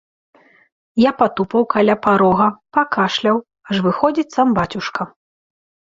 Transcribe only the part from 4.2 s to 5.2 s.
сам бацюшка.